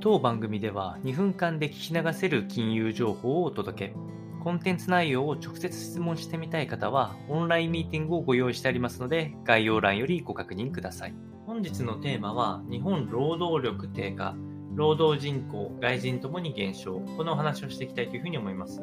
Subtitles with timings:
[0.00, 3.94] 当番組では2分間で聞き流せる金融情報をお届け。
[4.44, 11.14] コンテンツ内容を直接質問してみたい方は、オンラインミーティングをご用意してありますので、概要欄よりご確認ください。
[11.46, 14.36] 本日のテーマは、日本労働力低下、
[14.76, 18.80] 労働人口、外人ともに減少、このお話をしていきたいというふうに思います。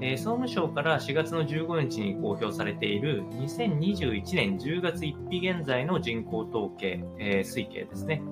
[0.00, 8.22] え、総務省から4月の15日に公表されている2021年10月1日現在の人口統計、えー、推計ですね。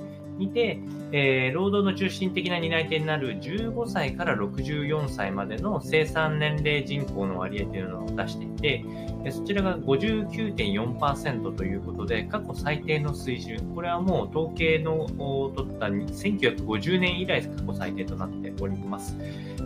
[0.40, 0.80] にて、
[1.12, 8.84] えー、労働の中心的な担い手になる15歳から64歳までの生産年齢人口の割合というのを出していて、
[9.30, 15.06] そちらが59.4%ということで、過去最低の水準、これはもう統計の
[15.54, 19.16] 取った1950年以来過去最低となっております。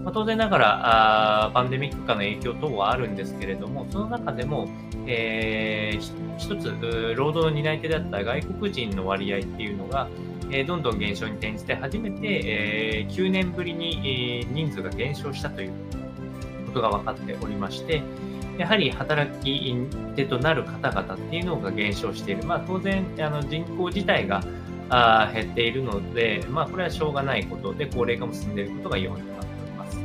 [0.02, 4.68] まあ、当然ながらあ、パンデミック化の影響等はあるんですけれども、その中でも、
[5.06, 6.00] えー、
[6.44, 10.08] 一つ、労働の担い手だった外国人の割合っていうのが、
[10.50, 15.70] えどんどん減少に転じて初めて、え9年ぶりに、え人数が減少したという
[16.66, 18.02] ことが分かっておりまして、
[18.58, 19.74] やはり働き
[20.16, 22.44] 手となる方々っていうのが減少している。
[22.44, 24.42] まあ当然、あの人口自体が
[25.32, 29.96] 減っているので、まあこれはしょうがないことで、高齢化も進んでいることが要因となっております。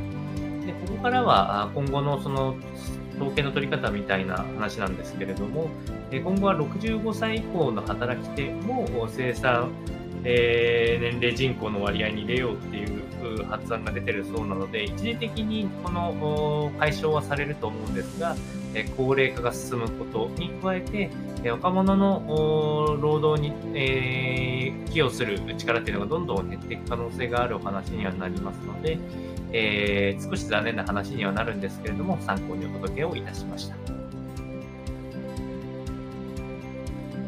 [0.65, 2.55] で、ここからは今後のその
[3.15, 5.69] 統計の取り方みたいな話なんですけれども、
[6.11, 9.71] 今後は65歳以降の働き手も生産
[10.23, 12.98] えー、年齢人口の割合に入れようっていう
[13.49, 18.35] 発案が出てるそうなので、一時的にこの解消はされると思うんですが、
[18.73, 21.09] え高齢化が進むことに加えて、
[21.43, 28.99] え若者の労働に、え、寄与する力っていうのがどんどん減っていく可能性があるお話にはなりますので、
[29.51, 33.98] え、少し残念な話にはなるんですけれども、参考にお届けをいたしました。